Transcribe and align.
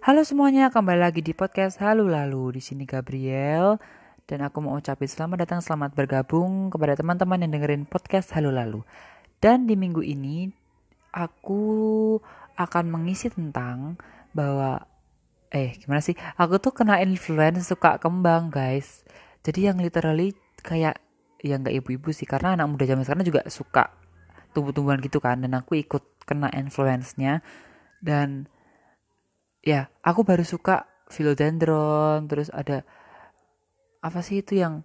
Halo 0.00 0.24
semuanya, 0.24 0.72
kembali 0.72 0.96
lagi 0.96 1.20
di 1.20 1.36
podcast 1.36 1.76
Halo 1.76 2.08
Lalu. 2.08 2.56
Di 2.56 2.64
sini 2.64 2.88
Gabriel 2.88 3.76
dan 4.24 4.40
aku 4.40 4.64
mau 4.64 4.72
ucapin 4.80 5.04
selamat 5.04 5.44
datang, 5.44 5.60
selamat 5.60 5.92
bergabung 5.92 6.72
kepada 6.72 6.96
teman-teman 6.96 7.44
yang 7.44 7.52
dengerin 7.52 7.84
podcast 7.84 8.32
Halo 8.32 8.48
Lalu. 8.48 8.80
Dan 9.44 9.68
di 9.68 9.76
minggu 9.76 10.00
ini 10.00 10.48
aku 11.12 12.16
akan 12.56 12.84
mengisi 12.88 13.28
tentang 13.28 14.00
bahwa 14.32 14.88
eh 15.52 15.76
gimana 15.76 16.00
sih? 16.00 16.16
Aku 16.40 16.56
tuh 16.56 16.72
kena 16.72 17.04
influence 17.04 17.68
suka 17.68 18.00
kembang, 18.00 18.48
guys. 18.48 19.04
Jadi 19.44 19.68
yang 19.68 19.84
literally 19.84 20.32
kayak 20.64 20.96
yang 21.44 21.60
gak 21.60 21.76
ibu-ibu 21.76 22.08
sih 22.08 22.24
karena 22.24 22.56
anak 22.56 22.72
muda 22.72 22.88
zaman 22.88 23.04
sekarang 23.04 23.28
juga 23.28 23.44
suka 23.52 23.92
tumbuh-tumbuhan 24.56 25.04
gitu 25.04 25.20
kan 25.20 25.44
dan 25.44 25.60
aku 25.60 25.76
ikut 25.76 26.24
kena 26.24 26.48
influence-nya 26.56 27.44
dan 28.00 28.48
ya 29.60 29.92
aku 30.00 30.24
baru 30.24 30.44
suka 30.44 30.88
philodendron 31.10 32.24
terus 32.30 32.48
ada 32.54 32.86
apa 34.00 34.24
sih 34.24 34.40
itu 34.40 34.56
yang 34.56 34.80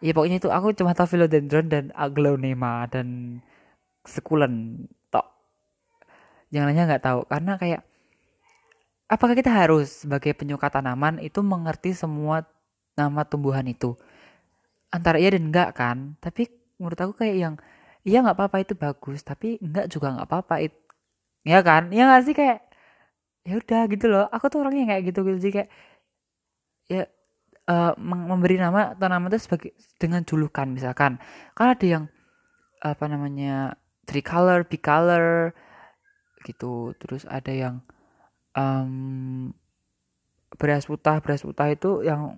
ya 0.00 0.16
pokoknya 0.16 0.40
itu 0.40 0.48
aku 0.48 0.72
cuma 0.72 0.96
tahu 0.96 1.14
philodendron 1.14 1.68
dan 1.68 1.84
aglonema 1.94 2.88
dan 2.88 3.38
sekulen 4.02 4.86
tok. 5.12 5.26
Yang 6.50 6.64
lainnya 6.68 6.84
nggak 6.88 7.04
tahu 7.04 7.20
karena 7.28 7.52
kayak 7.60 7.82
apakah 9.06 9.36
kita 9.36 9.52
harus 9.52 10.02
sebagai 10.04 10.32
penyuka 10.32 10.72
tanaman 10.72 11.20
itu 11.20 11.44
mengerti 11.44 11.92
semua 11.92 12.48
nama 12.96 13.22
tumbuhan 13.28 13.68
itu? 13.68 13.94
Antara 14.92 15.20
iya 15.20 15.32
dan 15.32 15.48
enggak 15.52 15.76
kan 15.76 16.16
tapi 16.18 16.48
menurut 16.80 16.98
aku 16.98 17.12
kayak 17.22 17.36
yang 17.36 17.54
iya 18.02 18.24
nggak 18.24 18.36
apa-apa 18.36 18.64
itu 18.64 18.74
bagus 18.74 19.22
tapi 19.22 19.60
enggak 19.62 19.86
juga 19.92 20.16
nggak 20.16 20.28
apa-apa 20.28 20.54
itu 20.64 20.78
ya 21.46 21.60
kan? 21.60 21.92
Ya 21.92 22.08
nggak 22.08 22.22
sih 22.26 22.34
kayak 22.34 22.71
ya 23.46 23.58
udah 23.58 23.82
gitu 23.90 24.06
loh. 24.10 24.26
Aku 24.30 24.48
tuh 24.52 24.62
orangnya 24.62 24.94
kayak 24.94 25.02
gitu 25.10 25.20
gitu 25.26 25.38
sih 25.38 25.52
kayak 25.54 25.68
ya 26.90 27.06
uh, 27.70 27.94
memberi 27.98 28.58
nama 28.58 28.94
tanaman 28.98 29.30
itu 29.32 29.46
sebagai 29.46 29.70
dengan 29.98 30.22
julukan 30.26 30.66
misalkan. 30.70 31.18
Kan 31.54 31.66
ada 31.74 31.86
yang 31.86 32.04
apa 32.82 33.04
namanya 33.06 33.78
tricolor 34.06 34.66
bicolor 34.66 35.54
gitu. 36.46 36.94
Terus 36.98 37.26
ada 37.26 37.52
yang 37.54 37.74
um, 38.56 39.52
beras 40.56 40.86
putih 40.86 41.18
beras 41.24 41.42
putih 41.42 41.74
itu 41.74 42.04
yang 42.04 42.36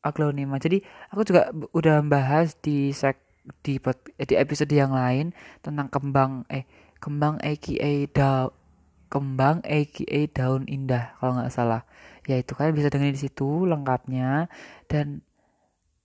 aglonema 0.00 0.62
jadi 0.62 0.80
aku 1.10 1.26
juga 1.26 1.50
udah 1.74 1.98
bahas 2.06 2.54
di 2.62 2.94
sek 2.94 3.18
di 3.62 3.78
di 4.26 4.34
episode 4.38 4.70
yang 4.70 4.94
lain 4.94 5.34
tentang 5.62 5.90
kembang 5.90 6.46
eh 6.50 6.66
kembang 7.02 7.38
aka 7.42 7.92
da 8.10 8.30
kembang 9.06 9.62
aka 9.62 10.20
daun 10.32 10.66
indah 10.66 11.14
kalau 11.18 11.38
nggak 11.38 11.52
salah. 11.54 11.82
Ya 12.26 12.38
itu 12.38 12.52
kalian 12.58 12.74
bisa 12.74 12.90
dengerin 12.90 13.14
di 13.14 13.22
situ 13.22 13.64
lengkapnya. 13.66 14.50
Dan 14.90 15.22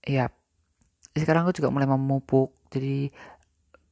ya 0.06 0.30
sekarang 1.18 1.46
aku 1.50 1.62
juga 1.62 1.74
mulai 1.74 1.90
memupuk. 1.90 2.54
Jadi 2.72 3.12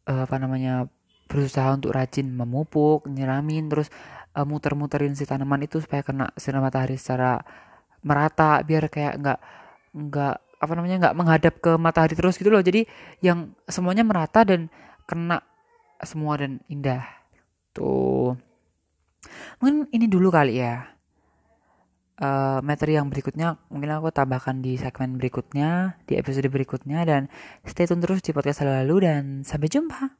uh, 0.10 0.24
apa 0.26 0.36
namanya 0.40 0.88
berusaha 1.30 1.78
untuk 1.78 1.94
rajin 1.94 2.26
memupuk 2.34 3.06
nyiramin 3.06 3.70
terus 3.70 3.94
uh, 4.34 4.46
muter-muterin 4.48 5.14
si 5.14 5.30
tanaman 5.30 5.62
itu 5.62 5.78
supaya 5.78 6.02
kena 6.02 6.34
sinar 6.34 6.66
matahari 6.66 6.98
secara 6.98 7.38
merata 8.02 8.66
biar 8.66 8.90
kayak 8.90 9.14
nggak 9.22 9.40
nggak 9.94 10.36
apa 10.60 10.72
namanya 10.76 10.96
nggak 11.08 11.16
menghadap 11.16 11.54
ke 11.62 11.72
matahari 11.78 12.18
terus 12.18 12.36
gitu 12.36 12.50
loh. 12.50 12.64
Jadi 12.64 12.86
yang 13.22 13.54
semuanya 13.70 14.02
merata 14.02 14.42
dan 14.44 14.68
kena 15.06 15.42
semua 16.04 16.40
dan 16.40 16.64
indah. 16.72 17.04
Tuh 17.76 18.49
Mungkin 19.60 19.92
ini 19.92 20.08
dulu 20.08 20.32
kali 20.32 20.64
ya. 20.64 20.96
Uh, 22.20 22.60
materi 22.68 23.00
yang 23.00 23.08
berikutnya 23.08 23.56
mungkin 23.72 23.96
aku 23.96 24.12
tambahkan 24.12 24.60
di 24.60 24.76
segmen 24.76 25.16
berikutnya, 25.16 25.96
di 26.04 26.20
episode 26.20 26.52
berikutnya 26.52 27.08
dan 27.08 27.32
stay 27.64 27.88
tune 27.88 28.04
terus 28.04 28.20
di 28.20 28.36
podcast 28.36 28.68
lalu 28.68 29.08
dan 29.08 29.48
sampai 29.48 29.72
jumpa. 29.72 30.20